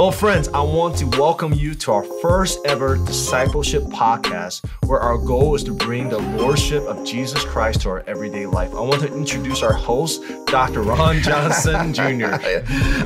[0.00, 5.18] Well, friends, I want to welcome you to our first ever discipleship podcast, where our
[5.18, 8.74] goal is to bring the Lordship of Jesus Christ to our everyday life.
[8.74, 10.80] I want to introduce our host, Dr.
[10.80, 12.36] Ron Johnson Jr.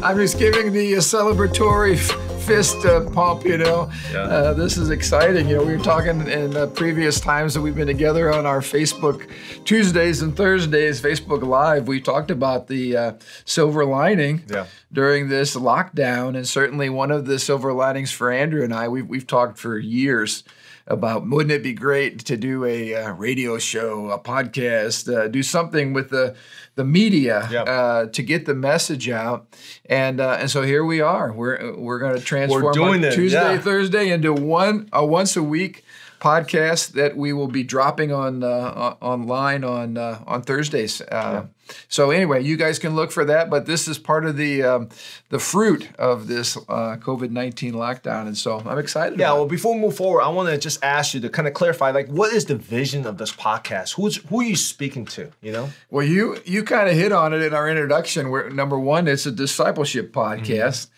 [0.04, 1.98] I'm just giving the uh, celebratory
[2.44, 3.90] fist uh, pump, you know.
[4.12, 4.20] Yeah.
[4.20, 5.48] Uh, this is exciting.
[5.48, 8.60] You know, we were talking in uh, previous times that we've been together on our
[8.60, 9.30] Facebook
[9.64, 11.88] Tuesdays and Thursdays, Facebook Live.
[11.88, 13.12] We talked about the uh,
[13.44, 14.66] silver lining yeah.
[14.92, 16.36] during this lockdown.
[16.36, 19.78] And certainly one of the silver linings for Andrew and I, we've, we've talked for
[19.78, 20.44] years
[20.86, 25.42] about wouldn't it be great to do a uh, radio show, a podcast, uh, do
[25.42, 26.36] something with the
[26.76, 27.68] the media yep.
[27.68, 29.46] uh, to get the message out,
[29.86, 31.32] and uh, and so here we are.
[31.32, 33.58] We're we're going to transform Tuesday, yeah.
[33.58, 35.84] Thursday into one a once a week
[36.20, 41.00] podcast that we will be dropping on uh, online on uh, on Thursdays.
[41.00, 41.44] Uh, yeah.
[41.88, 43.50] So anyway, you guys can look for that.
[43.50, 44.88] But this is part of the um,
[45.30, 49.18] the fruit of this uh, COVID nineteen lockdown, and so I'm excited.
[49.18, 49.32] Yeah.
[49.32, 51.90] well, before we move forward, I want to just ask you to kind of clarify,
[51.90, 53.94] like, what is the vision of this podcast?
[53.94, 55.30] Who's who are you speaking to?
[55.40, 55.70] You know.
[55.90, 58.30] Well, you you kind of hit on it in our introduction.
[58.30, 60.86] Where number one, it's a discipleship podcast.
[60.86, 60.90] Mm-hmm.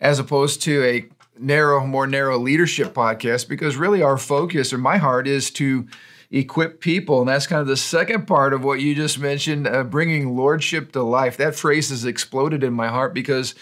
[0.00, 1.06] As opposed to a
[1.38, 5.86] narrow, more narrow leadership podcast because really our focus or my heart is to
[6.32, 7.20] equip people.
[7.20, 10.90] And that's kind of the second part of what you just mentioned, uh, bringing lordship
[10.92, 11.36] to life.
[11.36, 13.54] That phrase has exploded in my heart because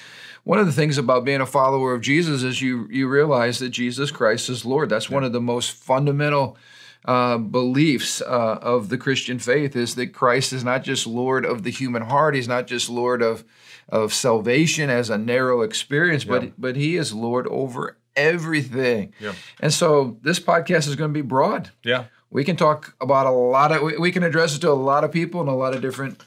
[0.44, 3.70] one of the things about being a follower of Jesus is you you realize that
[3.70, 4.88] Jesus Christ is Lord.
[4.88, 6.56] That's one of the most fundamental
[7.04, 11.62] uh, beliefs uh, of the Christian faith is that Christ is not just Lord of
[11.62, 12.34] the human heart.
[12.34, 13.44] He's not just Lord of
[13.88, 16.30] of salvation as a narrow experience, yeah.
[16.30, 19.12] but but He is Lord over everything.
[19.18, 19.34] Yeah.
[19.60, 21.70] And so this podcast is going to be broad.
[21.82, 22.04] Yeah.
[22.30, 25.12] We can talk about a lot of we can address it to a lot of
[25.12, 26.22] people in a lot of different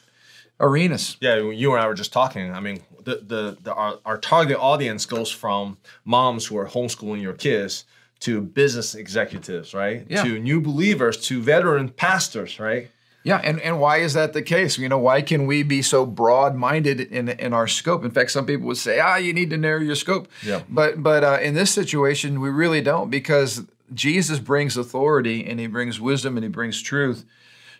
[0.59, 1.17] arenas.
[1.21, 2.53] Yeah, you and I were just talking.
[2.53, 7.21] I mean, the the, the our, our target audience goes from moms who are homeschooling
[7.21, 7.85] your kids
[8.21, 10.05] to business executives, right?
[10.09, 10.23] Yeah.
[10.23, 12.89] To new believers, to veteran pastors, right?
[13.25, 14.77] Yeah, and, and why is that the case?
[14.77, 18.03] You know, why can we be so broad minded in in our scope?
[18.03, 20.27] In fact, some people would say, ah, you need to narrow your scope.
[20.45, 20.61] Yeah.
[20.69, 25.67] But but uh, in this situation, we really don't because Jesus brings authority and he
[25.67, 27.25] brings wisdom and he brings truth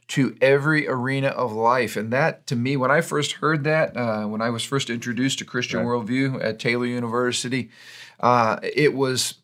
[0.09, 1.95] to every arena of life.
[1.95, 5.39] And that, to me, when I first heard that, uh, when I was first introduced
[5.39, 5.87] to Christian right.
[5.87, 7.69] worldview at Taylor University,
[8.19, 9.35] uh, it was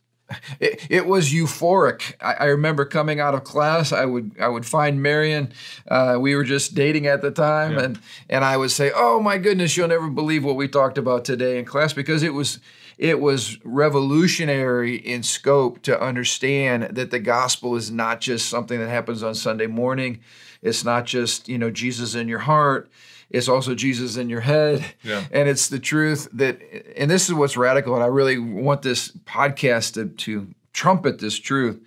[0.60, 2.14] it, it was euphoric.
[2.22, 5.52] I, I, remember coming out of class, I would I would find Marion.
[5.88, 7.84] Uh, we were just dating at the time, yeah.
[7.84, 11.26] and and I would say, "Oh my goodness, you'll never believe what we talked about
[11.26, 12.60] today in class," because it was
[13.00, 18.90] it was revolutionary in scope to understand that the gospel is not just something that
[18.90, 20.20] happens on Sunday morning.
[20.62, 22.92] It's not just you know Jesus in your heart
[23.30, 24.84] it's also Jesus in your head.
[25.04, 25.24] Yeah.
[25.32, 26.60] And it's the truth that,
[26.98, 31.38] and this is what's radical, and I really want this podcast to, to trumpet this
[31.38, 31.80] truth.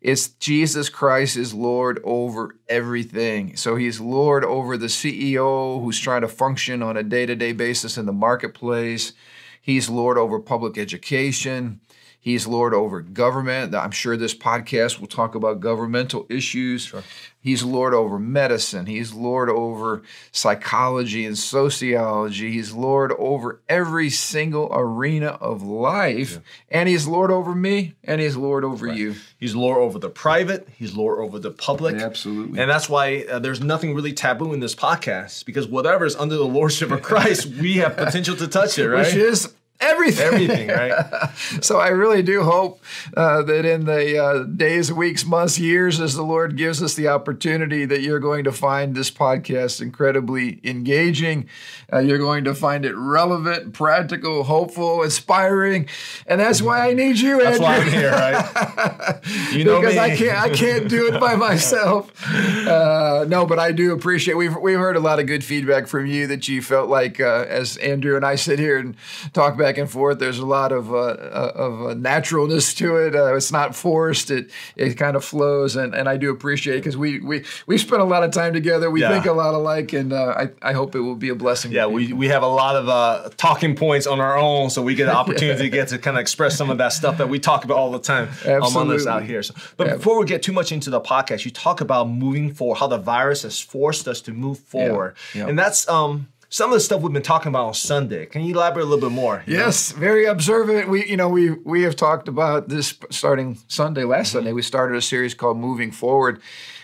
[0.00, 3.56] It's Jesus Christ is Lord over everything.
[3.56, 7.52] So he's Lord over the CEO who's trying to function on a day to day
[7.52, 9.14] basis in the marketplace.
[9.64, 11.80] He's Lord over public education.
[12.24, 13.74] He's Lord over government.
[13.74, 16.86] I'm sure this podcast will talk about governmental issues.
[16.86, 17.02] Sure.
[17.38, 18.86] He's Lord over medicine.
[18.86, 20.00] He's Lord over
[20.32, 22.50] psychology and sociology.
[22.50, 26.32] He's Lord over every single arena of life.
[26.32, 26.38] Yeah.
[26.70, 28.96] And He's Lord over me and He's Lord over right.
[28.96, 29.16] you.
[29.38, 30.66] He's Lord over the private.
[30.74, 31.96] He's Lord over the public.
[31.96, 32.58] Absolutely.
[32.58, 36.36] And that's why uh, there's nothing really taboo in this podcast because whatever is under
[36.36, 39.04] the Lordship of Christ, we have potential to touch it, right?
[39.04, 40.26] Which is everything.
[40.26, 41.30] Everything, right?
[41.60, 42.80] so I really do hope
[43.16, 47.08] uh, that in the uh, days, weeks, months, years, as the Lord gives us the
[47.08, 51.48] opportunity, that you're going to find this podcast incredibly engaging.
[51.92, 55.88] Uh, you're going to find it relevant, practical, hopeful, inspiring,
[56.26, 57.44] and that's why I need you, Andrew.
[57.44, 59.20] That's why I'm here, right?
[59.52, 60.00] you know because me.
[60.00, 62.10] I can't, I can't do it by myself.
[62.64, 64.34] Uh, no, but I do appreciate.
[64.34, 67.44] We've we've heard a lot of good feedback from you that you felt like uh,
[67.48, 68.96] as Andrew and I sit here and
[69.32, 70.18] talk back and forth.
[70.18, 73.14] There's a lot of uh, uh of naturalness to it.
[73.14, 74.30] Uh, it's not forced.
[74.30, 77.78] It it kind of flows, and, and I do appreciate it because we we we
[77.78, 78.90] spent a lot of time together.
[78.90, 79.10] We yeah.
[79.12, 81.72] think a lot alike, and uh, I I hope it will be a blessing.
[81.72, 85.08] Yeah, we we have a lot of talking points on our own, so we get
[85.08, 87.64] an opportunity to get to kind of express some of that stuff that we talk
[87.64, 89.42] about all the time among us out here.
[89.42, 89.96] So, but yeah.
[89.96, 92.98] before we get too much into the podcast, you talk about moving forward, how the
[92.98, 95.46] virus has forced us to move forward, yeah.
[95.46, 98.26] and that's um some of the stuff we've been talking about on Sunday.
[98.26, 99.42] Can you elaborate a little bit more?
[99.44, 99.98] Yes, know?
[99.98, 100.88] very observant.
[100.88, 104.38] We, you know, we we have talked about this starting Sunday, last mm-hmm.
[104.38, 104.52] Sunday.
[104.52, 106.40] We started a series called Moving Forward,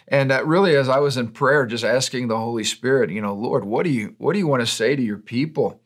[0.09, 3.33] and that really, as I was in prayer, just asking the Holy Spirit, you know,
[3.33, 5.81] Lord, what do you what do you want to say to your people?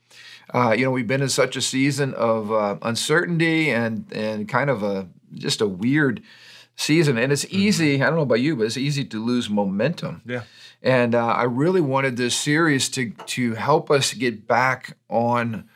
[0.55, 4.71] Uh, you know, we've been in such a season of uh, uncertainty and and kind
[4.71, 6.23] of a just a weird
[6.77, 7.57] season, and it's mm-hmm.
[7.57, 8.03] easy.
[8.03, 10.23] I don't know about you, but it's easy to lose momentum.
[10.25, 10.43] Yeah.
[10.83, 15.69] And uh, I really wanted this series to to help us get back on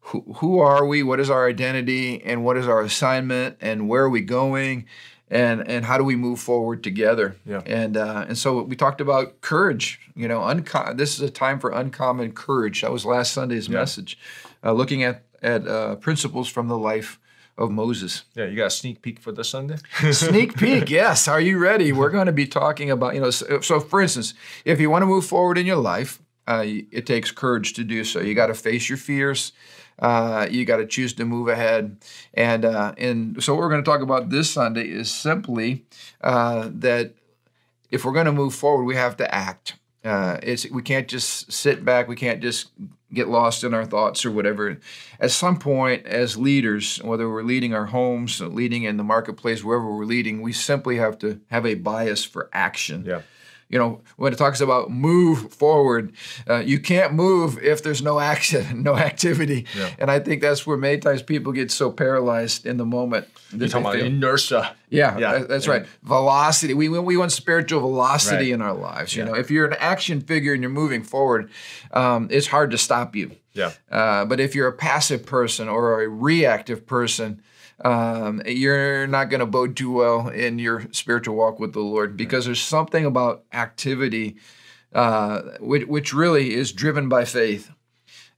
[0.00, 4.04] who, who are we, what is our identity, and what is our assignment, and where
[4.04, 4.86] are we going,
[5.28, 7.36] and and how do we move forward together?
[7.44, 7.62] Yeah.
[7.66, 10.00] And uh, and so we talked about courage.
[10.14, 12.82] You know, unco- this is a time for uncommon courage.
[12.82, 13.78] That was last Sunday's yeah.
[13.80, 14.18] message,
[14.62, 17.18] uh, looking at at uh, principles from the life
[17.56, 18.24] of Moses.
[18.34, 19.76] Yeah, you got a sneak peek for this Sunday?
[20.12, 21.28] sneak peek, yes.
[21.28, 21.92] Are you ready?
[21.92, 24.34] We're going to be talking about, you know, so, so for instance,
[24.64, 28.04] if you want to move forward in your life, uh, it takes courage to do
[28.04, 28.20] so.
[28.20, 29.52] You got to face your fears.
[29.98, 31.96] Uh, you got to choose to move ahead.
[32.34, 35.84] And, uh, and so, what we're going to talk about this Sunday is simply
[36.20, 37.14] uh, that
[37.90, 39.76] if we're going to move forward, we have to act.
[40.04, 42.08] Uh, it's we can't just sit back.
[42.08, 42.70] We can't just
[43.14, 44.78] get lost in our thoughts or whatever.
[45.20, 49.90] At some point, as leaders, whether we're leading our homes, leading in the marketplace, wherever
[49.90, 53.04] we're leading, we simply have to have a bias for action.
[53.06, 53.22] Yeah
[53.68, 56.12] you know, when it talks about move forward,
[56.48, 59.66] uh, you can't move if there's no action, no activity.
[59.76, 59.90] Yeah.
[59.98, 63.26] And I think that's where many times people get so paralyzed in the moment.
[63.52, 64.74] You're talking about inertia.
[64.90, 65.38] Yeah, yeah.
[65.38, 65.86] that's right.
[66.02, 66.74] Velocity.
[66.74, 68.54] We, we want spiritual velocity right.
[68.54, 69.16] in our lives.
[69.16, 69.30] You yeah.
[69.30, 71.50] know, if you're an action figure and you're moving forward,
[71.92, 73.32] um, it's hard to stop you.
[73.52, 73.72] Yeah.
[73.90, 77.42] Uh, but if you're a passive person or a reactive person,
[77.82, 82.16] um, you're not going to bode too well in your spiritual walk with the Lord
[82.16, 84.36] because there's something about activity
[84.94, 87.70] uh, which, which really is driven by faith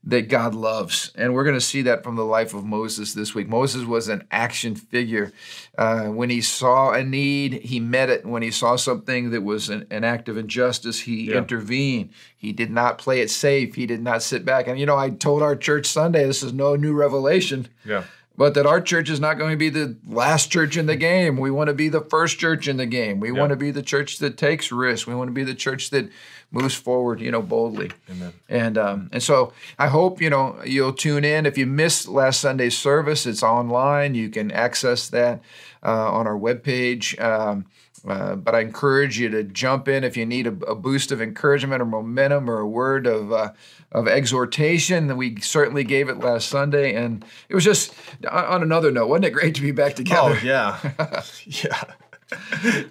[0.03, 1.11] that God loves.
[1.15, 3.49] And we're going to see that from the life of Moses this week.
[3.49, 5.33] Moses was an action figure.
[5.77, 8.25] Uh, when he saw a need, he met it.
[8.25, 11.37] When he saw something that was an, an act of injustice, he yeah.
[11.37, 12.11] intervened.
[12.37, 13.75] He did not play it safe.
[13.75, 14.67] He did not sit back.
[14.67, 17.67] And, you know, I told our church Sunday, this is no new revelation.
[17.85, 18.03] Yeah
[18.37, 21.37] but that our church is not going to be the last church in the game.
[21.37, 23.19] We want to be the first church in the game.
[23.19, 23.37] We yep.
[23.37, 25.07] want to be the church that takes risks.
[25.07, 26.09] We want to be the church that
[26.51, 27.91] moves forward, you know, boldly.
[28.09, 28.33] Amen.
[28.47, 31.45] And um, and so I hope you know you'll tune in.
[31.45, 34.13] If you missed last Sunday's service, it's online.
[34.13, 35.41] You can access that
[35.83, 37.19] uh, on our webpage.
[37.21, 37.65] Um,
[38.07, 41.21] uh, but I encourage you to jump in if you need a, a boost of
[41.21, 43.51] encouragement or momentum or a word of uh,
[43.91, 45.15] of exhortation.
[45.17, 47.93] We certainly gave it last Sunday, and it was just
[48.29, 49.07] on another note.
[49.07, 50.37] Wasn't it great to be back together?
[50.37, 50.79] Oh yeah,
[51.45, 51.83] yeah.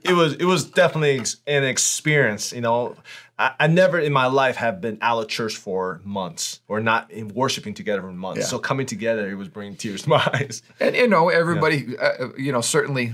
[0.03, 2.53] it was it was definitely an experience.
[2.53, 2.97] You know,
[3.39, 7.11] I, I, never in my life have been out of church for months or not
[7.11, 8.41] in worshiping together for months.
[8.41, 8.47] Yeah.
[8.47, 10.63] So coming together, it was bringing tears to my eyes.
[10.81, 12.13] And you know, everybody, yeah.
[12.21, 13.13] uh, you know, certainly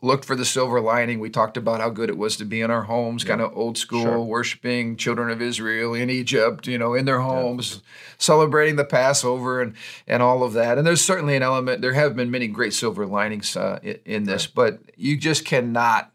[0.00, 1.18] looked for the silver lining.
[1.18, 3.30] We talked about how good it was to be in our homes, yeah.
[3.30, 4.20] kind of old school, sure.
[4.20, 7.80] worshiping children of Israel in Egypt, you know, in their homes, yeah.
[8.18, 9.74] celebrating the Passover and
[10.06, 10.78] and all of that.
[10.78, 11.82] And there's certainly an element.
[11.82, 14.54] There have been many great silver linings uh, in, in, this, right.
[14.54, 16.12] but you just cannot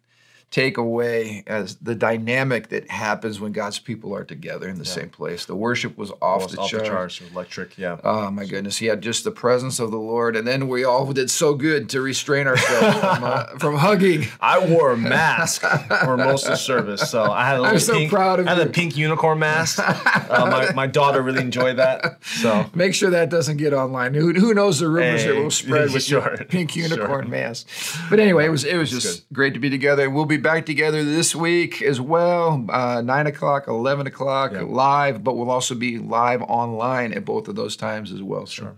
[0.53, 4.91] take away as the dynamic that happens when God's people are together in the yeah.
[4.91, 5.45] same place.
[5.45, 6.83] The worship was off, the, off chart.
[6.83, 7.75] the charts, electric.
[7.75, 7.97] Yeah.
[8.03, 11.11] Oh my goodness, he had just the presence of the Lord, and then we all
[11.11, 14.27] did so good to restrain ourselves from, uh, from, hugging.
[14.39, 17.79] I wore a mask for most of the service, so I had a little I'm
[17.79, 18.65] so pink, proud of I had you.
[18.65, 19.79] a pink unicorn mask.
[19.79, 22.23] uh, my, my daughter really enjoyed that.
[22.23, 24.13] So make sure that doesn't get online.
[24.13, 26.37] Who, who knows the rumors hey, that will spread with sure.
[26.47, 27.31] pink unicorn sure.
[27.31, 27.67] mask?
[28.11, 29.33] But anyway, it was it was just good.
[29.33, 30.11] great to be together.
[30.11, 34.61] We'll be back together this week as well, uh, 9 o'clock, 11 o'clock yeah.
[34.61, 38.45] live, but we'll also be live online at both of those times as well.
[38.45, 38.77] Sure.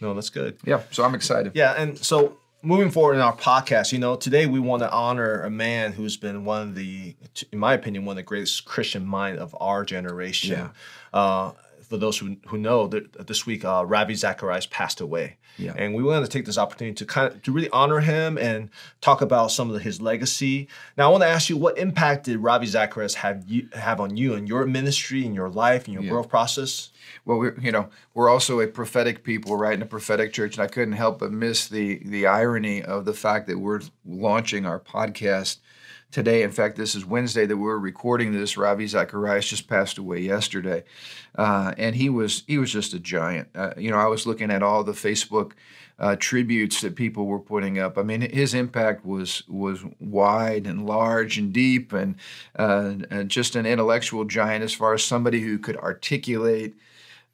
[0.00, 0.58] No, that's good.
[0.64, 1.52] Yeah, so I'm excited.
[1.54, 5.42] Yeah, and so moving forward in our podcast, you know, today we want to honor
[5.42, 7.14] a man who's been one of the,
[7.52, 10.50] in my opinion, one of the greatest Christian mind of our generation.
[10.50, 10.68] Yeah.
[11.14, 11.52] Uh,
[11.88, 15.38] for those who, who know, that this week uh, Ravi Zacharias passed away.
[15.58, 15.72] Yeah.
[15.76, 18.68] And we wanted to take this opportunity to kind of to really honor him and
[19.00, 20.68] talk about some of his legacy.
[20.96, 24.16] Now, I want to ask you, what impact did Ravi Zacharias have you have on
[24.16, 26.10] you and your ministry and your life and your yeah.
[26.10, 26.90] growth process?
[27.24, 29.74] Well, we you know we're also a prophetic people, right?
[29.74, 33.14] In a prophetic church, and I couldn't help but miss the the irony of the
[33.14, 35.58] fact that we're launching our podcast
[36.10, 36.42] today.
[36.42, 38.56] In fact, this is Wednesday that we're recording this.
[38.56, 40.84] Ravi Zacharias just passed away yesterday,
[41.36, 43.48] uh, and he was he was just a giant.
[43.54, 45.52] Uh, you know, I was looking at all the Facebook
[45.98, 47.96] uh, tributes that people were putting up.
[47.96, 52.16] I mean, his impact was was wide and large and deep, and,
[52.58, 56.74] uh, and just an intellectual giant as far as somebody who could articulate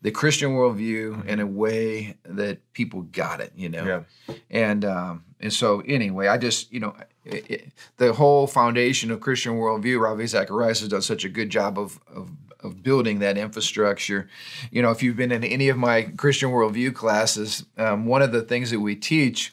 [0.02, 3.84] the Christian worldview in a way that people got it, you know.
[4.28, 4.34] Yeah.
[4.50, 10.00] And um, and so anyway, I just you know the whole foundation of Christian worldview,
[10.00, 14.28] Ravi Zacharias has done such a good job of of of building that infrastructure.
[14.70, 18.32] You know, if you've been in any of my Christian worldview classes, um, one of
[18.32, 19.52] the things that we teach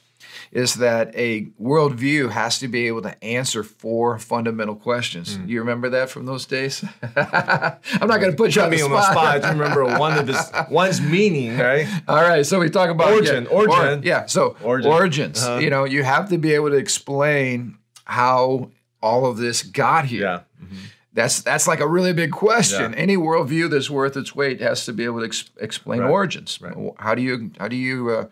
[0.51, 5.37] is that a worldview has to be able to answer four fundamental questions.
[5.37, 5.49] Mm.
[5.49, 6.83] You remember that from those days?
[7.15, 8.91] I'm not going to put you on the spot.
[8.91, 9.45] On the spot.
[9.45, 11.87] I remember one of this one's meaning, right?
[12.07, 14.25] All right, so we talk about origin, yeah, origin, or, yeah.
[14.25, 14.91] So origin.
[14.91, 15.43] origins.
[15.43, 15.59] Uh-huh.
[15.59, 20.21] You know, you have to be able to explain how all of this got here.
[20.21, 20.39] Yeah.
[20.63, 20.75] Mm-hmm.
[21.11, 22.93] That's that's like a really big question.
[22.93, 22.97] Yeah.
[22.97, 26.09] Any worldview that's worth its weight has to be able to ex- explain right.
[26.09, 26.61] origins.
[26.61, 26.75] Right.
[26.99, 28.25] How do you how do you uh,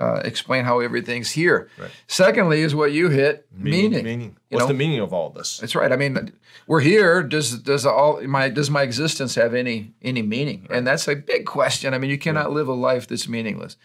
[0.00, 1.68] uh, explain how everything's here?
[1.78, 1.90] Right.
[2.08, 3.90] Secondly, is what you hit meaning.
[3.90, 4.04] Meaning.
[4.04, 4.36] meaning.
[4.48, 4.68] What's know?
[4.68, 5.58] the meaning of all this?
[5.58, 5.92] That's right.
[5.92, 6.32] I mean,
[6.66, 7.22] we're here.
[7.22, 10.66] Does does all my does my existence have any any meaning?
[10.70, 11.94] And that's a big question.
[11.94, 13.76] I mean, you cannot live a life that's meaningless.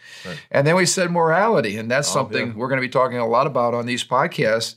[0.50, 2.54] And then we said morality, and that's oh, something yeah.
[2.54, 4.74] we're going to be talking a lot about on these podcasts.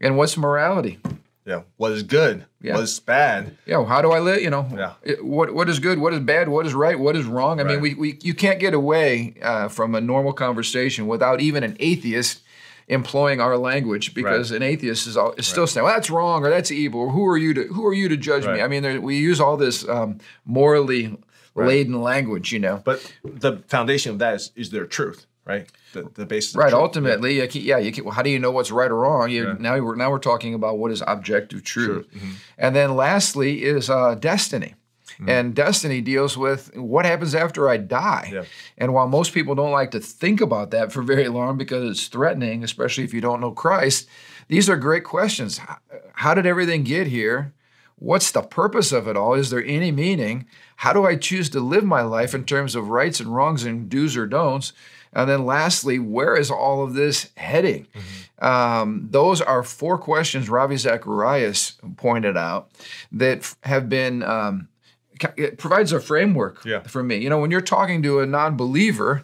[0.00, 0.98] And what's morality?
[1.44, 1.62] Yeah.
[1.76, 2.46] What is good?
[2.60, 2.74] Yeah.
[2.74, 3.56] What is bad?
[3.66, 3.84] Yeah.
[3.84, 4.40] How do I live?
[4.40, 4.68] You know.
[4.72, 4.92] Yeah.
[5.02, 5.98] It, what What is good?
[5.98, 6.48] What is bad?
[6.48, 6.98] What is right?
[6.98, 7.58] What is wrong?
[7.60, 7.72] I right.
[7.72, 11.76] mean, we, we you can't get away uh, from a normal conversation without even an
[11.80, 12.42] atheist
[12.88, 14.56] employing our language because right.
[14.56, 15.70] an atheist is, all, is still right.
[15.70, 18.08] saying, "Well, that's wrong or that's evil." Or, who are you to Who are you
[18.08, 18.62] to judge me?
[18.62, 21.16] I mean, there, we use all this um, morally
[21.56, 22.82] laden language, you know.
[22.84, 25.68] But the foundation of that is is there truth right?
[25.92, 26.54] The, the basis.
[26.54, 26.72] Right.
[26.72, 27.46] Ultimately, yeah.
[27.52, 29.30] yeah you can, well, how do you know what's right or wrong?
[29.30, 29.54] You, yeah.
[29.58, 32.32] Now we're now we're talking about what is objective truth, mm-hmm.
[32.58, 34.74] and then lastly is uh, destiny.
[35.14, 35.28] Mm-hmm.
[35.28, 38.30] And destiny deals with what happens after I die.
[38.32, 38.44] Yeah.
[38.78, 42.08] And while most people don't like to think about that for very long because it's
[42.08, 44.08] threatening, especially if you don't know Christ,
[44.48, 45.60] these are great questions.
[46.14, 47.52] How did everything get here?
[47.96, 49.34] What's the purpose of it all?
[49.34, 50.46] Is there any meaning?
[50.76, 53.88] How do I choose to live my life in terms of rights and wrongs and
[53.88, 54.72] do's or don'ts?
[55.12, 57.86] And then lastly, where is all of this heading?
[57.94, 58.44] Mm-hmm.
[58.44, 62.70] Um, those are four questions Ravi Zacharias pointed out
[63.12, 64.22] that have been.
[64.22, 64.68] Um,
[65.36, 66.80] it provides a framework yeah.
[66.80, 67.16] for me.
[67.18, 69.22] You know, when you're talking to a non-believer,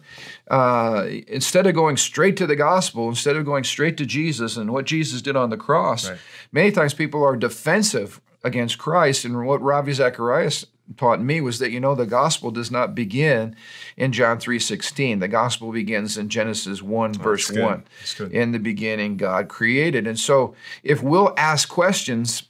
[0.49, 4.71] uh, instead of going straight to the gospel, instead of going straight to Jesus and
[4.71, 6.19] what Jesus did on the cross, right.
[6.53, 9.25] many times people are defensive against Christ.
[9.25, 10.65] And what Ravi Zacharias
[10.97, 13.55] taught me was that you know the gospel does not begin
[13.97, 15.19] in John 3:16.
[15.19, 17.83] The gospel begins in Genesis 1 oh, verse 1.
[18.31, 20.07] In the beginning God created.
[20.07, 22.43] And so if we'll ask questions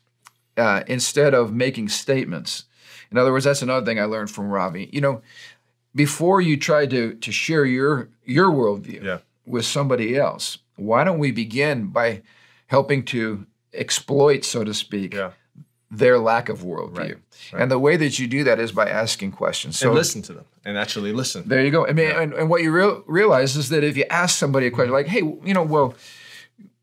[0.57, 2.65] uh, instead of making statements.
[3.11, 4.89] In other words, that's another thing I learned from Ravi.
[4.91, 5.21] You know,
[5.95, 9.17] before you try to to share your your worldview yeah.
[9.45, 12.21] with somebody else, why don't we begin by
[12.67, 15.31] helping to exploit, so to speak, yeah
[15.91, 16.97] their lack of worldview.
[16.97, 17.15] Right,
[17.53, 17.61] right.
[17.61, 19.79] And the way that you do that is by asking questions.
[19.79, 21.47] So and listen to them and actually listen.
[21.47, 21.87] There you go.
[21.87, 22.21] I mean, yeah.
[22.21, 25.07] and, and, what you real, realize is that if you ask somebody a question like,
[25.07, 25.95] hey, you know, well,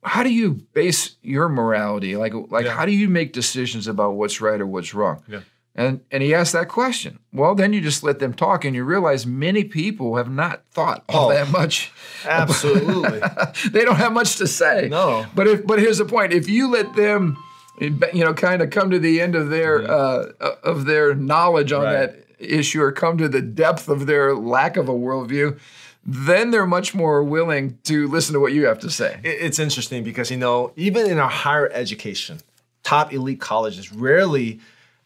[0.03, 2.17] how do you base your morality?
[2.17, 2.73] Like, like yeah.
[2.73, 5.23] how do you make decisions about what's right or what's wrong?
[5.29, 5.41] Yeah.
[5.79, 7.19] And, and he asked that question.
[7.33, 11.05] Well, then you just let them talk, and you realize many people have not thought
[11.11, 11.93] all oh, that much.
[12.25, 13.21] Absolutely,
[13.71, 14.89] they don't have much to say.
[14.89, 17.37] No, but if but here's the point: if you let them
[17.81, 20.43] you know, kind of come to the end of their mm-hmm.
[20.45, 21.93] uh, of their knowledge on right.
[21.93, 25.59] that issue, or come to the depth of their lack of a worldview,
[26.05, 29.21] then they're much more willing to listen to what you have to say.
[29.25, 32.41] It's interesting because you know, even in our higher education,
[32.83, 34.61] top elite colleges rarely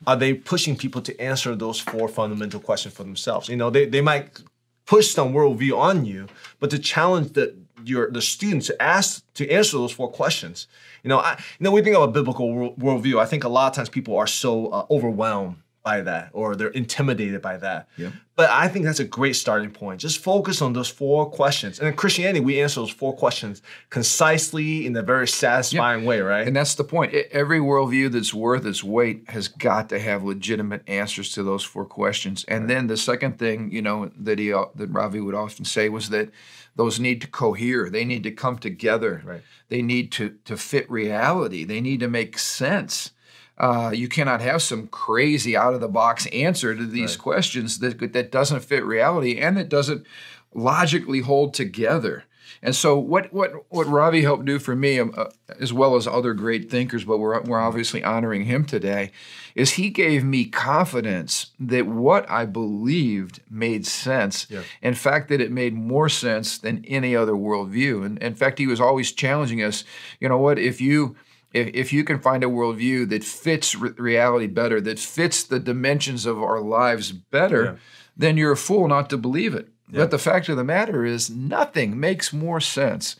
[0.06, 3.48] are they pushing people to answer those four fundamental questions for themselves.
[3.48, 4.40] You know, they, they might
[4.86, 6.26] push some worldview on you,
[6.58, 10.66] but to challenge the your the students to ask to answer those four questions
[11.02, 13.20] you know, I, you know, we think of a biblical world, worldview.
[13.20, 16.68] I think a lot of times people are so uh, overwhelmed by that or they're
[16.68, 17.88] intimidated by that.
[17.96, 18.10] Yeah.
[18.36, 20.00] But I think that's a great starting point.
[20.00, 21.78] Just focus on those four questions.
[21.78, 26.08] And in Christianity, we answer those four questions concisely in a very satisfying yeah.
[26.08, 26.46] way, right?
[26.46, 27.14] And that's the point.
[27.32, 31.86] Every worldview that's worth its weight has got to have legitimate answers to those four
[31.86, 32.44] questions.
[32.44, 32.68] And right.
[32.68, 36.10] then the second thing, you know, that he uh, that Ravi would often say was
[36.10, 36.30] that
[36.80, 37.90] those need to cohere.
[37.90, 39.22] They need to come together.
[39.22, 39.42] Right.
[39.68, 41.62] They need to to fit reality.
[41.62, 43.10] They need to make sense.
[43.58, 47.22] Uh, you cannot have some crazy out of the box answer to these right.
[47.22, 50.06] questions that that doesn't fit reality and that doesn't
[50.54, 52.24] logically hold together.
[52.62, 56.06] And so, what what what Ravi helped do for me, um, uh, as well as
[56.06, 59.12] other great thinkers, but we're we're obviously honoring him today,
[59.54, 64.46] is he gave me confidence that what I believed made sense.
[64.50, 64.62] Yeah.
[64.82, 68.04] In fact, that it made more sense than any other worldview.
[68.04, 69.84] And in fact, he was always challenging us.
[70.20, 70.58] You know what?
[70.58, 71.16] If you
[71.52, 75.58] if, if you can find a worldview that fits re- reality better, that fits the
[75.58, 77.76] dimensions of our lives better, yeah.
[78.16, 79.68] then you're a fool not to believe it.
[79.90, 80.00] Yeah.
[80.00, 83.16] But the fact of the matter is, nothing makes more sense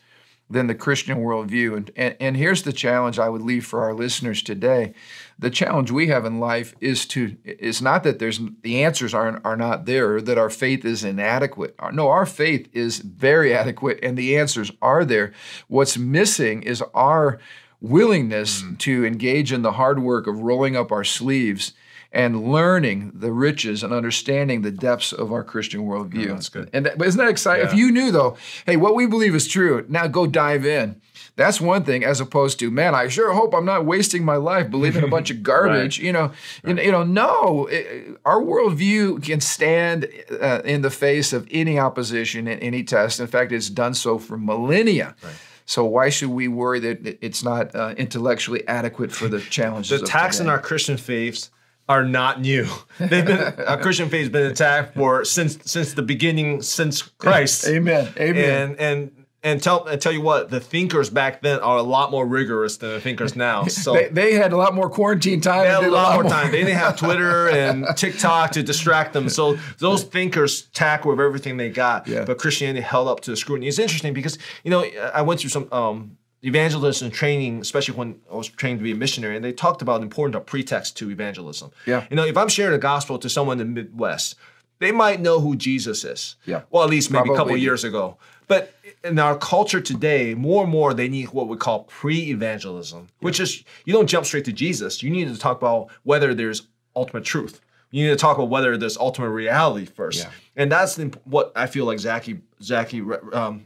[0.51, 1.77] than the Christian worldview.
[1.77, 4.93] And, and, and here's the challenge I would leave for our listeners today.
[5.39, 9.41] The challenge we have in life is to is not that there's the answers are
[9.43, 11.75] are not there, that our faith is inadequate.
[11.93, 15.33] No, our faith is very adequate and the answers are there.
[15.67, 17.39] What's missing is our
[17.79, 18.77] willingness mm.
[18.77, 21.73] to engage in the hard work of rolling up our sleeves
[22.11, 26.27] and learning the riches and understanding the depths of our Christian worldview.
[26.27, 26.69] that's good.
[26.73, 27.65] And isn't that exciting?
[27.65, 27.71] Yeah.
[27.71, 31.01] If you knew though, hey, what we believe is true, now go dive in.
[31.37, 34.69] That's one thing, as opposed to, man, I sure hope I'm not wasting my life
[34.69, 35.97] believing a bunch of garbage.
[35.97, 36.05] right.
[36.05, 36.31] You know,
[36.63, 36.83] right.
[36.83, 42.47] you know, no, it, our worldview can stand uh, in the face of any opposition
[42.47, 43.21] and any test.
[43.21, 45.15] In fact, it's done so for millennia.
[45.23, 45.33] Right.
[45.65, 50.01] So why should we worry that it's not uh, intellectually adequate for the challenges?
[50.01, 51.49] the attacks on our Christian faiths
[51.91, 52.65] are not new.
[52.99, 57.67] They've been a Christian faith has been attacked for since since the beginning, since Christ.
[57.67, 58.13] Amen.
[58.17, 58.69] Amen.
[58.71, 62.11] And and and tell and tell you what, the thinkers back then are a lot
[62.11, 63.65] more rigorous than the thinkers now.
[63.71, 65.63] So they, they had a lot more quarantine time.
[65.63, 66.51] They had a lot, more time.
[66.51, 69.27] They didn't have Twitter and TikTok to distract them.
[69.27, 72.07] So those thinkers tack with everything they got.
[72.07, 72.23] Yeah.
[72.23, 73.67] But Christianity held up to the scrutiny.
[73.67, 78.35] It's interesting because you know I went through some um, evangelism training, especially when I
[78.35, 81.11] was trained to be a missionary, and they talked about the importance of pretext to
[81.11, 81.71] evangelism.
[81.85, 82.05] Yeah.
[82.09, 84.35] You know, if I'm sharing the gospel to someone in the Midwest,
[84.79, 86.35] they might know who Jesus is.
[86.45, 86.63] Yeah.
[86.71, 87.35] Well, at least maybe Probably.
[87.35, 88.17] a couple years ago.
[88.47, 93.07] But in our culture today, more and more they need what we call pre-evangelism, yeah.
[93.19, 95.03] which is you don't jump straight to Jesus.
[95.03, 96.63] You need to talk about whether there's
[96.95, 97.61] ultimate truth.
[97.91, 100.23] You need to talk about whether there's ultimate reality first.
[100.23, 100.31] Yeah.
[100.55, 103.01] And that's what I feel like Zaki Zaki
[103.33, 103.65] um,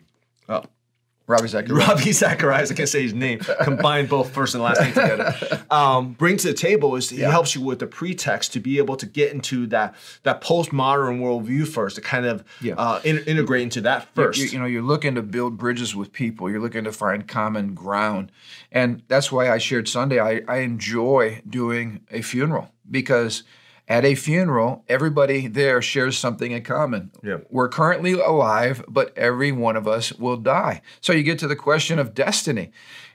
[0.50, 0.62] uh,
[1.28, 1.88] Ravi Zacharias.
[1.88, 5.36] Ravi Zacharias, I can't say his name, combine both first and last name together.
[5.72, 7.32] Um, bring to the table is he yeah.
[7.32, 11.68] helps you with the pretext to be able to get into that that postmodern worldview
[11.68, 12.76] first, to kind of yeah.
[12.76, 14.40] uh, in, integrate into that first.
[14.40, 16.50] You, you, know, you're looking to build bridges with people.
[16.50, 18.32] You're looking to find common ground,
[18.72, 20.20] and that's why I shared Sunday.
[20.20, 23.44] I, I enjoy doing a funeral because
[23.88, 27.12] at a funeral, everybody there shares something in common.
[27.24, 27.38] Yeah.
[27.50, 30.82] We're currently alive, but every one of us will die.
[31.02, 32.72] So you get to the question of destiny.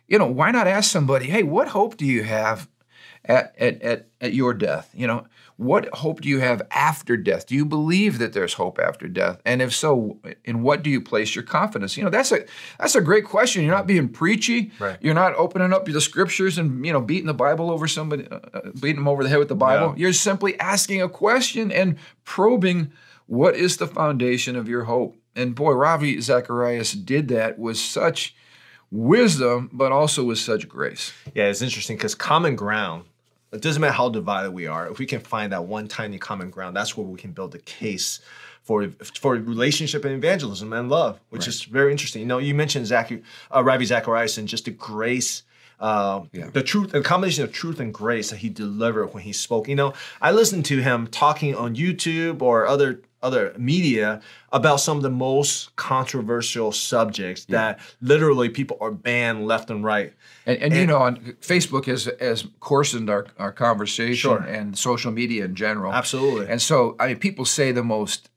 [0.06, 2.68] You know, why not ask somebody, hey, what hope do you have
[3.24, 4.90] at, at, at, at your death?
[4.94, 5.26] You know,
[5.60, 7.44] what hope do you have after death?
[7.44, 9.42] Do you believe that there's hope after death?
[9.44, 11.98] And if so, in what do you place your confidence?
[11.98, 12.46] You know, that's a
[12.78, 13.62] that's a great question.
[13.62, 14.72] You're not being preachy.
[14.78, 14.96] Right.
[15.02, 18.38] You're not opening up the scriptures and you know beating the Bible over somebody, uh,
[18.54, 19.88] uh beating them over the head with the Bible.
[19.88, 20.04] Yeah.
[20.04, 22.90] You're simply asking a question and probing
[23.26, 25.18] what is the foundation of your hope.
[25.36, 28.34] And boy, Ravi Zacharias did that with such
[28.90, 31.12] wisdom, but also with such grace.
[31.34, 33.04] Yeah, it's interesting because common ground
[33.52, 34.88] it doesn't matter how divided we are.
[34.88, 37.58] If we can find that one tiny common ground, that's where we can build a
[37.58, 38.20] case
[38.62, 41.48] for for relationship and evangelism and love, which right.
[41.48, 42.20] is very interesting.
[42.20, 43.12] You know, you mentioned Zach,
[43.54, 45.42] uh, Ravi Zacharias and just the grace.
[45.80, 46.50] Uh, yeah.
[46.52, 49.66] The truth, the combination of truth and grace that he delivered when he spoke.
[49.66, 54.20] You know, I listened to him talking on YouTube or other other media
[54.52, 57.56] about some of the most controversial subjects yeah.
[57.56, 60.12] that literally people are banned left and right.
[60.46, 64.38] And, and, and you know, on Facebook has has coarsened our, our conversation sure.
[64.38, 65.92] and social media in general.
[65.92, 66.48] Absolutely.
[66.48, 68.30] And so, I mean, people say the most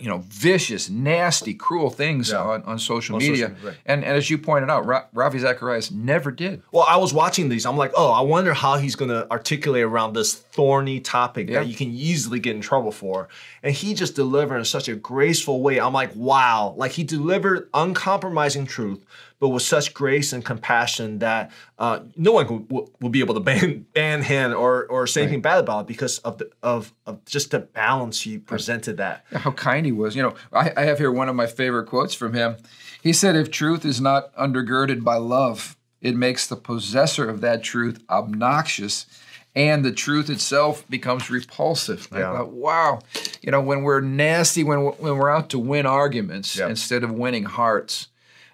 [0.00, 2.40] you know, vicious, nasty, cruel things yeah.
[2.40, 3.48] on, on social on media.
[3.48, 3.76] Social, right.
[3.86, 6.62] and, and as you pointed out, Ra- Ravi Zacharias never did.
[6.72, 7.66] Well, I was watching these.
[7.66, 11.60] I'm like, oh, I wonder how he's going to articulate around this thorny topic yeah.
[11.60, 13.28] that you can easily get in trouble for.
[13.62, 15.80] And he just delivered in such a graceful way.
[15.80, 16.74] I'm like, wow.
[16.76, 19.04] Like he delivered uncompromising truth
[19.38, 23.40] but with such grace and compassion that uh, no one will, will, be able to
[23.40, 25.24] ban, ban him or, or say right.
[25.24, 29.24] anything bad about it because of the of, of just the balance he presented that.
[29.32, 30.16] How kind he was.
[30.16, 32.56] You know, I, I have here one of my favorite quotes from him.
[33.02, 37.62] He said, "If truth is not undergirded by love, it makes the possessor of that
[37.62, 39.06] truth obnoxious."
[39.54, 42.06] and the truth itself becomes repulsive.
[42.12, 42.36] Yeah.
[42.36, 42.98] Thought, wow,
[43.40, 46.68] you know, when we're nasty, when we're, when we're out to win arguments yep.
[46.68, 48.08] instead of winning hearts,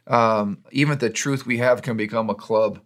[0.06, 2.80] um, even the truth we have can become a club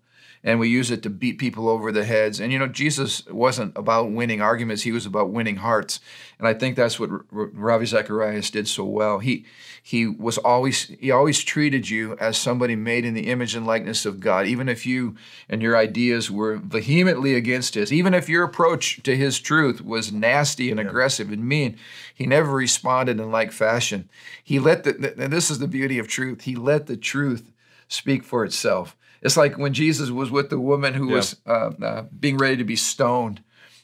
[0.47, 2.39] and we use it to beat people over the heads.
[2.39, 5.99] And you know, Jesus wasn't about winning arguments; he was about winning hearts.
[6.39, 9.19] And I think that's what R- Ravi Zacharias did so well.
[9.19, 9.45] He
[9.83, 14.07] he was always he always treated you as somebody made in the image and likeness
[14.07, 15.17] of God, even if you
[15.49, 17.93] and your ideas were vehemently against his.
[17.93, 20.87] Even if your approach to his truth was nasty and yeah.
[20.87, 21.77] aggressive and mean,
[22.15, 24.09] he never responded in like fashion.
[24.45, 26.43] He let the and this is the beauty of truth.
[26.43, 27.51] He let the truth
[27.89, 28.97] speak for itself.
[29.27, 31.15] It's like when Jesus was with the woman who yeah.
[31.15, 33.43] was uh, uh, being ready to be stoned,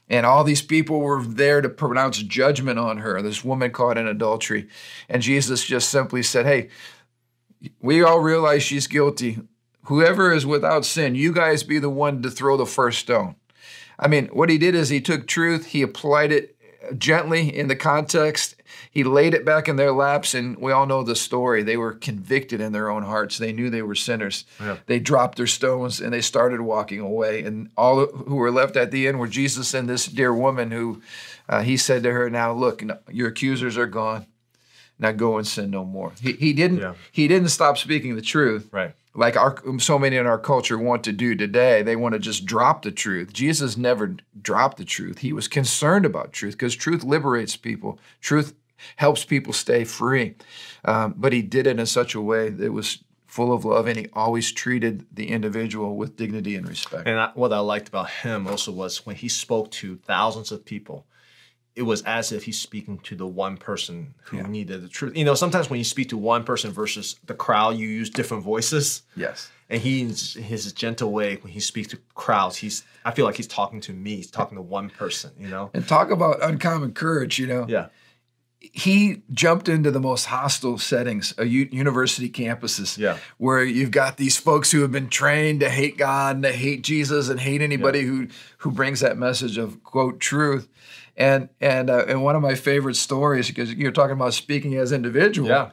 [0.08, 4.06] and all these people were there to pronounce judgment on her, this woman caught in
[4.06, 4.68] adultery.
[5.08, 6.68] And Jesus just simply said, Hey,
[7.80, 9.40] we all realize she's guilty.
[9.86, 13.34] whoever is without sin, you guys be the one to throw the first stone.
[13.98, 16.51] I mean, what he did is he took truth, he applied it
[16.96, 18.56] gently in the context,
[18.90, 21.62] he laid it back in their laps, and we all know the story.
[21.62, 23.38] They were convicted in their own hearts.
[23.38, 24.44] They knew they were sinners.
[24.60, 24.76] Yeah.
[24.86, 27.42] They dropped their stones and they started walking away.
[27.42, 31.02] And all who were left at the end were Jesus and this dear woman who
[31.48, 34.26] uh, he said to her, Now look, your accusers are gone.
[35.02, 36.12] Now go and sin no more.
[36.20, 36.94] He, he didn't yeah.
[37.10, 38.68] he didn't stop speaking the truth.
[38.72, 42.18] Right like our so many in our culture want to do today they want to
[42.18, 46.74] just drop the truth jesus never dropped the truth he was concerned about truth because
[46.74, 48.54] truth liberates people truth
[48.96, 50.34] helps people stay free
[50.84, 53.98] um, but he did it in such a way that was full of love and
[53.98, 58.10] he always treated the individual with dignity and respect and I, what i liked about
[58.10, 61.06] him also was when he spoke to thousands of people
[61.74, 64.46] it was as if he's speaking to the one person who yeah.
[64.46, 65.16] needed the truth.
[65.16, 68.44] You know, sometimes when you speak to one person versus the crowd, you use different
[68.44, 69.02] voices.
[69.16, 69.50] Yes.
[69.70, 73.46] And he's his gentle way when he speaks to crowds, he's I feel like he's
[73.46, 74.16] talking to me.
[74.16, 75.70] He's talking to one person, you know.
[75.72, 77.64] And talk about uncommon courage, you know.
[77.66, 77.86] Yeah.
[78.60, 83.18] He jumped into the most hostile settings, uh, university campuses, yeah.
[83.38, 86.82] where you've got these folks who have been trained to hate God and to hate
[86.82, 88.04] Jesus and hate anybody yeah.
[88.04, 90.68] who who brings that message of quote truth
[91.16, 94.92] and and uh, and one of my favorite stories because you're talking about speaking as
[94.92, 95.48] individual.
[95.48, 95.70] Yeah.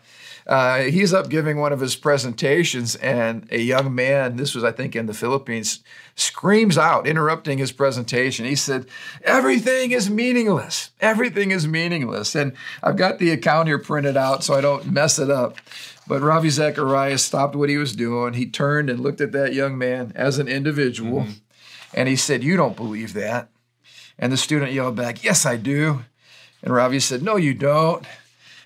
[0.48, 4.72] Uh, he's up giving one of his presentations, and a young man, this was, I
[4.72, 5.84] think, in the Philippines,
[6.16, 8.46] screams out, interrupting his presentation.
[8.46, 8.88] He said,
[9.22, 10.90] Everything is meaningless.
[11.02, 12.34] Everything is meaningless.
[12.34, 15.58] And I've got the account here printed out so I don't mess it up.
[16.08, 18.34] But Ravi Zacharias stopped what he was doing.
[18.34, 21.32] He turned and looked at that young man as an individual, mm-hmm.
[21.94, 23.50] and he said, You don't believe that.
[24.20, 26.04] And the student yelled back, Yes, I do.
[26.62, 28.06] And Ravi said, No, you don't.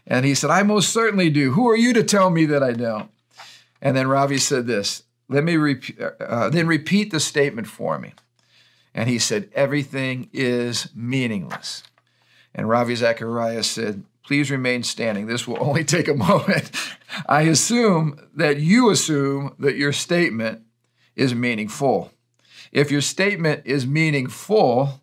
[0.05, 1.53] And he said, I most certainly do.
[1.53, 3.09] Who are you to tell me that I don't?
[3.81, 8.13] And then Ravi said this, let me repeat, uh, then repeat the statement for me.
[8.93, 11.83] And he said, everything is meaningless.
[12.53, 15.25] And Ravi Zacharias said, please remain standing.
[15.25, 16.71] This will only take a moment.
[17.27, 20.61] I assume that you assume that your statement
[21.15, 22.11] is meaningful.
[22.71, 25.01] If your statement is meaningful,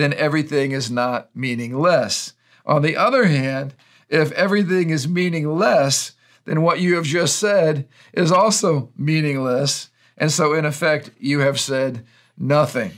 [0.00, 2.32] then everything is not meaningless.
[2.66, 3.74] On the other hand,
[4.08, 6.12] if everything is meaningless,
[6.44, 9.90] then what you have just said is also meaningless.
[10.16, 12.04] And so, in effect, you have said
[12.36, 12.92] nothing.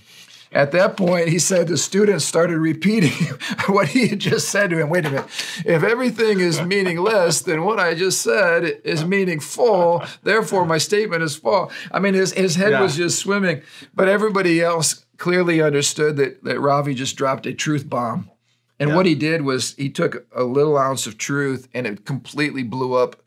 [0.54, 3.10] At that point, he said the students started repeating
[3.66, 4.90] what he had just said to him.
[4.90, 5.26] Wait a minute.
[5.64, 10.04] If everything is meaningless, then what I just said is meaningful.
[10.22, 11.72] Therefore, my statement is false.
[11.90, 12.82] I mean, his, his head yeah.
[12.82, 13.62] was just swimming,
[13.94, 18.30] but everybody else clearly understood that, that Ravi just dropped a truth bomb.
[18.78, 18.96] And yeah.
[18.96, 22.94] what he did was he took a little ounce of truth and it completely blew
[22.94, 23.22] up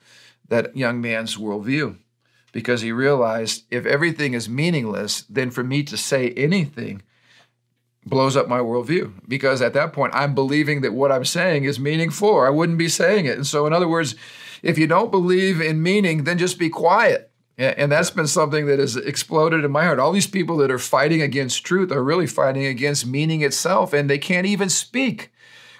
[0.49, 1.97] that young man's worldview
[2.51, 7.01] because he realized if everything is meaningless, then for me to say anything
[8.05, 11.79] blows up my worldview because at that point I'm believing that what I'm saying is
[11.79, 12.39] meaningful.
[12.39, 13.35] I wouldn't be saying it.
[13.35, 14.15] And so, in other words,
[14.61, 17.31] if you don't believe in meaning, then just be quiet.
[17.57, 19.97] And that's been something that has exploded in my heart.
[19.97, 24.09] All these people that are fighting against truth are really fighting against meaning itself, and
[24.09, 25.31] they can't even speak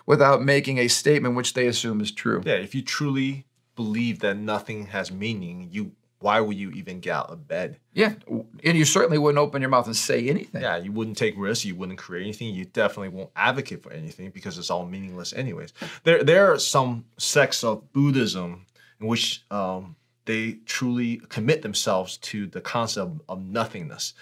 [0.05, 2.41] without making a statement which they assume is true.
[2.45, 7.15] Yeah, if you truly believe that nothing has meaning, you why would you even get
[7.15, 7.77] out of bed?
[7.93, 10.61] Yeah, and you certainly wouldn't open your mouth and say anything.
[10.61, 11.65] Yeah, you wouldn't take risks.
[11.65, 12.53] You wouldn't create anything.
[12.53, 15.73] You definitely won't advocate for anything because it's all meaningless, anyways.
[16.03, 18.65] There, there are some sects of Buddhism
[18.99, 24.13] in which um, they truly commit themselves to the concept of nothingness.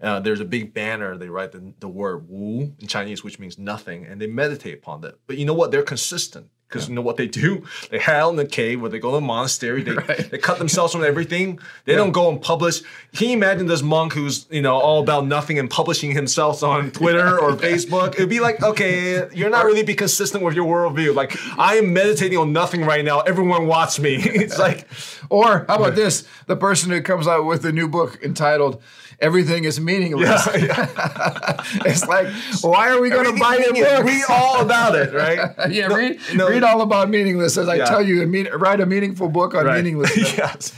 [0.00, 1.16] Uh, there's a big banner.
[1.16, 5.02] They write the, the word "wu" in Chinese, which means nothing, and they meditate upon
[5.02, 5.18] that.
[5.28, 5.70] But you know what?
[5.70, 6.90] They're consistent because yeah.
[6.90, 7.64] you know what they do?
[7.90, 9.82] They hide in the cave where they go to the monastery.
[9.82, 10.30] They, right.
[10.30, 11.58] they cut themselves from everything.
[11.84, 11.98] They yeah.
[11.98, 12.82] don't go and publish.
[13.14, 16.90] Can you imagine this monk who's you know all about nothing and publishing himself on
[16.90, 18.14] Twitter or Facebook?
[18.14, 21.14] It'd be like, okay, you're not really be consistent with your worldview.
[21.14, 23.20] Like I am meditating on nothing right now.
[23.20, 24.16] Everyone watch me.
[24.24, 24.86] it's like,
[25.28, 26.26] or how about this?
[26.46, 28.82] The person who comes out with a new book entitled
[29.22, 30.46] everything is meaningless.
[30.46, 31.62] Yeah, yeah.
[31.86, 32.26] it's like,
[32.60, 34.04] why are we going to buy your book?
[34.04, 35.70] Read all about it, right?
[35.70, 36.48] yeah, no, read, no.
[36.48, 37.56] read all about meaningless.
[37.56, 37.84] As I yeah.
[37.84, 39.76] tell you, mean, write a meaningful book on right.
[39.82, 40.36] meaninglessness.
[40.36, 40.72] yes,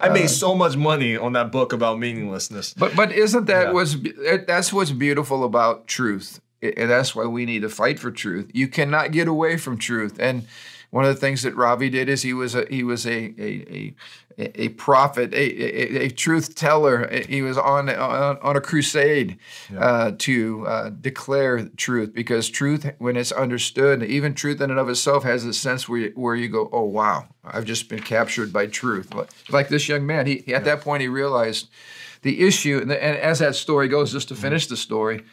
[0.00, 2.74] I made uh, so much money on that book about meaninglessness.
[2.74, 3.96] But but isn't that what's
[4.46, 6.40] that's what's beautiful about truth?
[6.62, 8.50] And that's why we need to fight for truth.
[8.54, 10.16] You cannot get away from truth.
[10.18, 10.46] And
[10.96, 13.94] One of the things that Ravi did is he was a he was a a,
[14.38, 17.06] a, a prophet, a, a, a, truth teller.
[17.28, 19.36] He was on on, on a crusade
[19.70, 19.78] yeah.
[19.78, 24.88] uh, to uh, declare truth because truth, when it's understood, even truth in and of
[24.88, 28.50] itself has a sense where you, where you go, oh wow, I've just been captured
[28.50, 29.12] by truth.
[29.50, 30.58] Like this young man, he, at yeah.
[30.60, 31.68] that point he realized
[32.22, 35.24] the issue, and, and as that story goes, just to finish the story,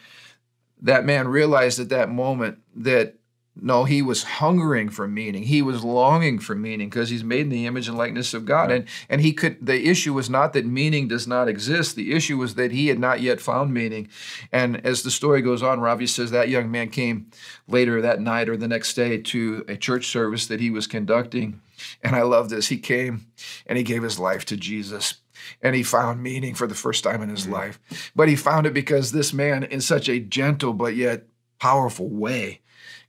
[0.82, 3.14] that man realized at that moment that
[3.56, 5.44] no, he was hungering for meaning.
[5.44, 8.70] He was longing for meaning because he's made in the image and likeness of God.
[8.70, 8.80] Right.
[8.80, 11.94] And and he could the issue was not that meaning does not exist.
[11.94, 14.08] The issue was that he had not yet found meaning.
[14.50, 17.30] And as the story goes on, Ravi says that young man came
[17.68, 21.60] later that night or the next day to a church service that he was conducting.
[22.02, 22.68] And I love this.
[22.68, 23.26] He came
[23.66, 25.14] and he gave his life to Jesus
[25.62, 27.52] and he found meaning for the first time in his mm-hmm.
[27.52, 28.10] life.
[28.16, 31.24] But he found it because this man, in such a gentle but yet
[31.60, 32.60] powerful way,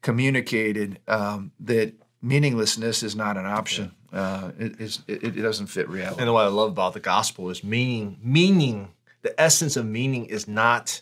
[0.05, 1.91] communicated um, that
[2.21, 3.91] meaninglessness is not an option.
[4.13, 4.19] Yeah.
[4.19, 6.21] Uh, it, it, it, doesn't fit reality.
[6.21, 8.19] And what I love about the gospel is meaning.
[8.21, 8.89] Meaning,
[9.23, 11.01] the essence of meaning is not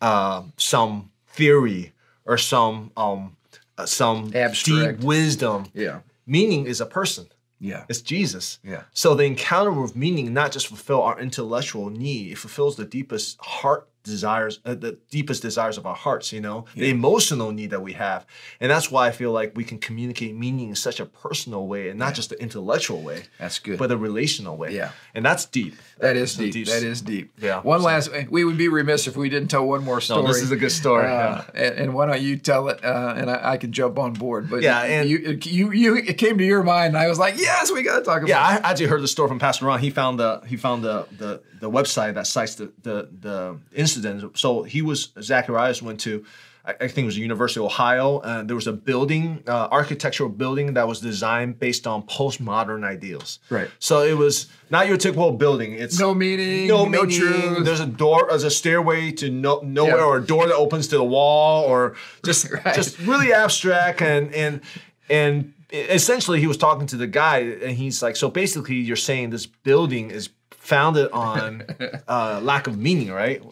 [0.00, 1.92] uh, some theory
[2.24, 3.36] or some um,
[3.76, 5.00] uh, some Abstract.
[5.00, 5.66] deep wisdom.
[5.74, 7.26] Yeah, meaning is a person.
[7.58, 7.84] Yeah.
[7.88, 8.60] It's Jesus.
[8.62, 8.84] Yeah.
[8.92, 13.38] So the encounter with meaning not just fulfill our intellectual need, it fulfills the deepest
[13.40, 16.84] heart desires uh, the deepest desires of our hearts you know yeah.
[16.84, 18.26] the emotional need that we have
[18.58, 21.90] and that's why i feel like we can communicate meaning in such a personal way
[21.90, 22.12] and not yeah.
[22.12, 26.16] just the intellectual way that's good but a relational way yeah and that's deep that
[26.16, 26.52] is deep.
[26.52, 26.66] deep.
[26.66, 27.86] that is deep yeah one so.
[27.86, 30.50] last we would be remiss if we didn't tell one more story no, this is
[30.50, 31.44] a good story uh, yeah.
[31.54, 34.48] and, and, why don't you tell it uh, and I, I, can jump on board
[34.48, 37.38] but yeah and you you you it came to your mind and i was like
[37.38, 38.30] yes we got to talk about it.
[38.30, 41.06] yeah i actually heard the story from pastor ron he found the he found the
[41.18, 43.99] the the website that cites the the, the incident.
[44.34, 46.24] So he was Zacharias went to.
[46.62, 48.18] I think it was the University of Ohio.
[48.18, 53.38] Uh, there was a building, uh, architectural building that was designed based on postmodern ideals.
[53.48, 53.70] Right.
[53.78, 55.72] So it was not your typical building.
[55.72, 57.18] It's no meaning, no, no meaning.
[57.18, 57.64] truth.
[57.64, 60.04] There's a door, there's a stairway to no, nowhere, yeah.
[60.04, 62.74] or a door that opens to the wall, or just right.
[62.74, 64.60] just really abstract and and
[65.08, 69.30] and essentially he was talking to the guy and he's like, so basically you're saying
[69.30, 70.28] this building is
[70.70, 71.64] founded on
[72.08, 73.42] uh, lack of meaning, right?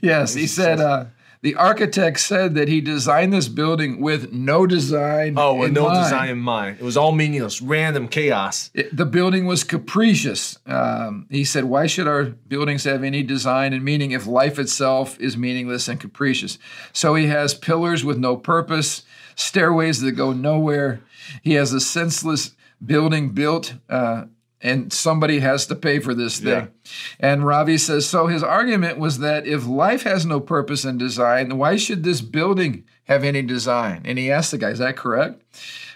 [0.00, 0.80] Yes, he said.
[0.80, 1.04] Uh,
[1.42, 5.34] the architect said that he designed this building with no design.
[5.36, 6.04] Oh, with no mind.
[6.04, 6.76] design in mind.
[6.80, 8.70] It was all meaningless, random chaos.
[8.74, 10.58] It, the building was capricious.
[10.66, 15.18] Um, he said, "Why should our buildings have any design and meaning if life itself
[15.20, 16.58] is meaningless and capricious?"
[16.92, 19.02] So he has pillars with no purpose,
[19.34, 21.00] stairways that go nowhere.
[21.42, 22.52] He has a senseless
[22.84, 23.74] building built.
[23.90, 24.26] Uh,
[24.62, 26.48] and somebody has to pay for this thing.
[26.48, 26.66] Yeah.
[27.18, 28.28] And Ravi says so.
[28.28, 32.84] His argument was that if life has no purpose and design, why should this building
[33.04, 34.02] have any design?
[34.04, 35.42] And he asked the guy, "Is that correct?"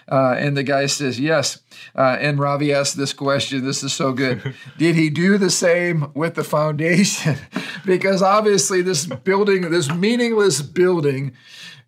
[0.09, 1.59] Uh, and the guy says, "Yes."
[1.95, 3.65] Uh, and Ravi asked this question.
[3.65, 4.53] This is so good.
[4.77, 7.37] Did he do the same with the foundation?
[7.85, 11.33] because obviously, this building, this meaningless building,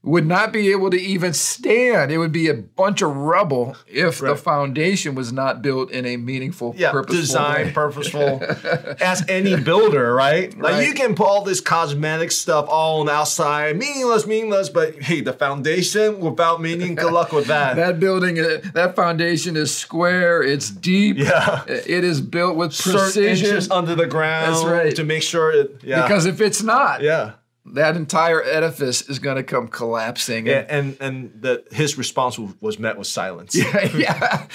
[0.01, 2.09] would not be able to even stand.
[2.11, 4.29] It would be a bunch of rubble if right.
[4.29, 7.71] the foundation was not built in a meaningful, yeah, purposeful design, way.
[7.73, 8.41] purposeful.
[9.01, 10.57] As any builder, right?
[10.57, 14.69] Like you can put all this cosmetic stuff all on the outside, meaningless, meaningless.
[14.69, 16.95] But hey, the foundation without meaning.
[16.95, 17.75] Good luck with that.
[17.75, 20.41] that building, uh, that foundation is square.
[20.41, 21.17] It's deep.
[21.17, 23.69] Yeah, it is built with precision.
[23.71, 24.55] Under the ground.
[24.55, 24.95] That's right.
[24.95, 25.81] To make sure it.
[25.83, 26.03] Yeah.
[26.03, 27.33] Because if it's not, yeah
[27.73, 30.47] that entire edifice is going to come collapsing.
[30.47, 33.55] Yeah, and and the, his response was met with silence.
[33.59, 34.47] Yeah, yeah.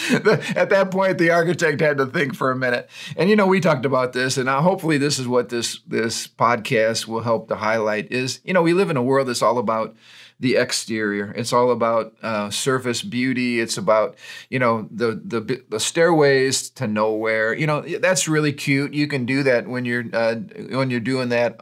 [0.57, 2.89] At that point, the architect had to think for a minute.
[3.17, 6.27] And you know, we talked about this, and now hopefully, this is what this this
[6.27, 8.11] podcast will help to highlight.
[8.11, 9.95] Is you know, we live in a world that's all about
[10.41, 11.33] the exterior.
[11.37, 13.61] It's all about uh, surface beauty.
[13.61, 14.17] It's about
[14.49, 17.55] you know the, the the stairways to nowhere.
[17.55, 18.95] You know that's really cute.
[18.95, 20.37] You can do that when you're uh,
[20.71, 21.61] when you're doing that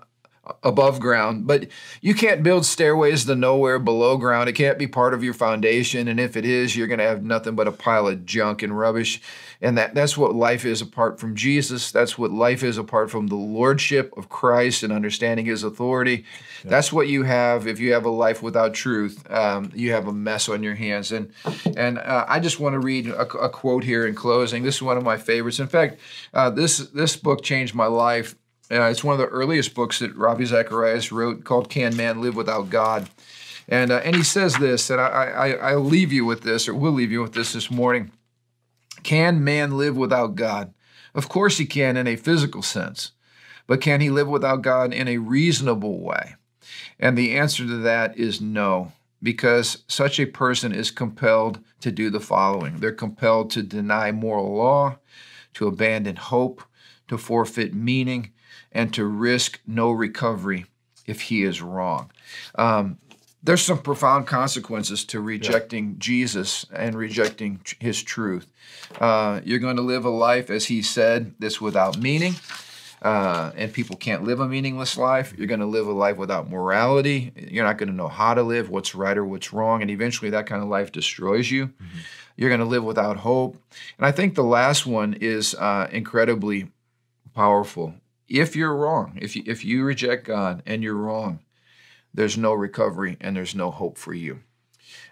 [0.64, 1.68] above ground, but
[2.00, 4.48] you can't build stairways to nowhere below ground.
[4.48, 7.22] It can't be part of your foundation, and if it is, you're going to have
[7.22, 9.20] nothing but a pile of junk and rubbish.
[9.60, 11.92] And that that's what life is apart from Jesus.
[11.92, 16.24] That's what life is apart from the lordship of Christ and understanding His authority.
[16.64, 16.70] Yeah.
[16.70, 19.30] That's what you have if you have a life without truth.
[19.30, 21.12] Um, you have a mess on your hands.
[21.12, 21.32] And
[21.76, 24.64] and uh, I just want to read a, a, quote here in closing.
[24.64, 25.60] This is one of my favorites.
[25.60, 26.00] In fact,
[26.34, 28.34] uh, this this book changed my life
[28.80, 32.36] uh, it's one of the earliest books that Ravi Zacharias wrote called Can Man Live
[32.36, 33.10] Without God?
[33.68, 36.74] And, uh, and he says this, and I, I, I leave you with this, or
[36.74, 38.10] we'll leave you with this this morning.
[39.02, 40.74] Can man live without God?
[41.14, 43.12] Of course he can in a physical sense,
[43.66, 46.34] but can he live without God in a reasonable way?
[46.98, 48.92] And the answer to that is no.
[49.22, 54.54] because such a person is compelled to do the following they're compelled to deny moral
[54.56, 54.98] law,
[55.54, 56.62] to abandon hope,
[57.08, 58.31] to forfeit meaning,
[58.72, 60.66] and to risk no recovery
[61.06, 62.10] if he is wrong.
[62.56, 62.98] Um,
[63.42, 65.94] there's some profound consequences to rejecting yeah.
[65.98, 68.46] Jesus and rejecting his truth.
[69.00, 72.34] Uh, you're going to live a life, as he said, that's without meaning.
[73.02, 75.34] Uh, and people can't live a meaningless life.
[75.36, 77.32] You're going to live a life without morality.
[77.34, 79.82] You're not going to know how to live, what's right or what's wrong.
[79.82, 81.66] And eventually, that kind of life destroys you.
[81.66, 81.98] Mm-hmm.
[82.36, 83.56] You're going to live without hope.
[83.98, 86.68] And I think the last one is uh, incredibly
[87.34, 87.94] powerful.
[88.32, 91.40] If you're wrong, if you, if you reject God and you're wrong,
[92.14, 94.40] there's no recovery and there's no hope for you.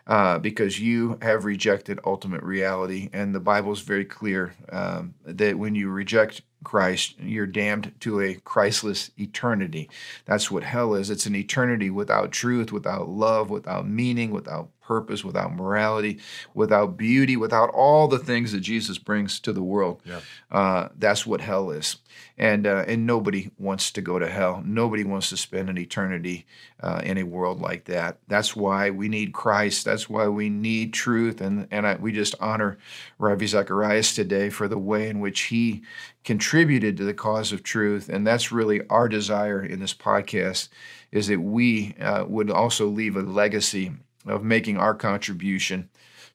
[0.07, 3.11] Uh, because you have rejected ultimate reality.
[3.13, 8.23] And the Bible is very clear um, that when you reject Christ, you're damned to
[8.23, 9.91] a Christless eternity.
[10.25, 11.11] That's what hell is.
[11.11, 16.19] It's an eternity without truth, without love, without meaning, without purpose, without morality,
[16.53, 20.03] without beauty, without all the things that Jesus brings to the world.
[20.05, 20.21] Yeah.
[20.51, 21.99] Uh, that's what hell is.
[22.37, 24.65] And, uh, and nobody wants to go to hell.
[24.67, 26.45] Nobody wants to spend an eternity
[26.81, 28.19] uh, in a world like that.
[28.27, 29.85] That's why we need Christ.
[29.85, 31.41] That's why we need truth.
[31.41, 32.77] And, and I, we just honor
[33.19, 35.83] Ravi Zacharias today for the way in which he
[36.25, 38.09] contributed to the cause of truth.
[38.09, 40.69] And that's really our desire in this podcast
[41.13, 43.93] is that we uh, would also leave a legacy
[44.27, 45.89] of making our contribution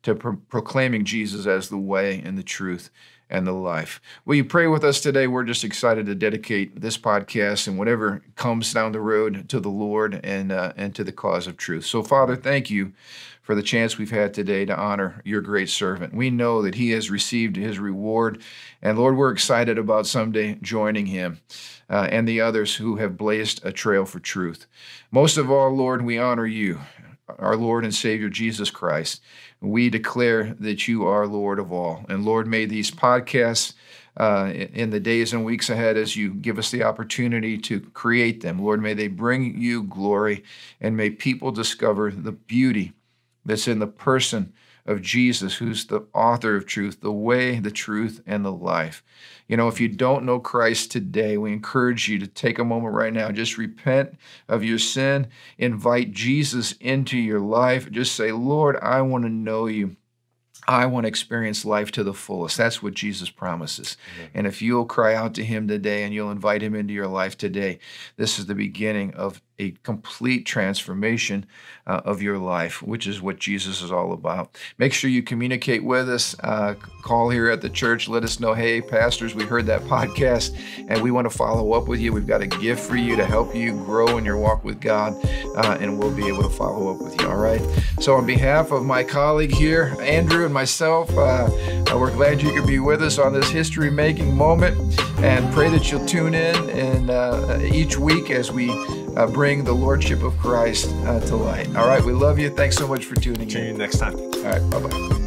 [0.04, 2.90] to pro- proclaiming Jesus as the way and the truth
[3.30, 4.00] and the life.
[4.24, 5.26] Will you pray with us today?
[5.28, 9.70] We're just excited to dedicate this podcast and whatever comes down the road to the
[9.70, 11.86] Lord and uh, and to the cause of truth.
[11.86, 12.94] So, Father, thank you
[13.42, 16.14] for the chance we've had today to honor your great servant.
[16.14, 18.42] We know that he has received his reward,
[18.82, 21.42] and Lord, we're excited about someday joining him
[21.90, 24.66] uh, and the others who have blazed a trail for truth.
[25.12, 26.80] Most of all, Lord, we honor you
[27.40, 29.22] our Lord and Savior Jesus Christ.
[29.62, 32.06] We declare that you are Lord of all.
[32.10, 33.74] And Lord, may these podcasts
[34.18, 38.42] uh, in the days and weeks ahead as you give us the opportunity to create
[38.42, 40.44] them, Lord, may they bring you glory
[40.80, 42.94] and may people discover the beauty
[43.44, 44.54] that's in the person
[44.86, 49.04] of Jesus, who's the author of truth, the way, the truth, and the life.
[49.48, 52.94] You know, if you don't know Christ today, we encourage you to take a moment
[52.94, 53.32] right now.
[53.32, 54.18] Just repent
[54.48, 57.90] of your sin, invite Jesus into your life.
[57.92, 59.96] Just say, Lord, I want to know you.
[60.68, 62.58] I want to experience life to the fullest.
[62.58, 63.98] That's what Jesus promises.
[64.18, 64.32] Amen.
[64.34, 67.38] And if you'll cry out to him today and you'll invite him into your life
[67.38, 67.78] today,
[68.18, 71.46] this is the beginning of a complete transformation
[71.88, 74.58] uh, of your life, which is what Jesus is all about.
[74.78, 76.36] Make sure you communicate with us.
[76.40, 78.10] Uh, call here at the church.
[78.10, 80.58] Let us know, hey, pastors, we heard that podcast
[80.90, 82.12] and we want to follow up with you.
[82.12, 85.14] We've got a gift for you to help you grow in your walk with God,
[85.56, 87.28] uh, and we'll be able to follow up with you.
[87.28, 87.62] All right.
[88.00, 92.52] So, on behalf of my colleague here, Andrew, and myself, uh, uh, we're glad you
[92.52, 96.70] could be with us on this history making moment and pray that you'll tune in
[96.72, 98.68] and uh, each week as we
[99.16, 101.76] uh, bring the Lordship of Christ uh, to light.
[101.76, 102.50] All right, we love you.
[102.50, 103.50] Thanks so much for tuning See in.
[103.50, 104.16] See you next time.
[104.16, 105.22] All right, bye bye.